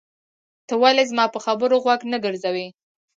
[0.67, 2.67] ته ولې زما په خبرو غوږ نه ګروې؟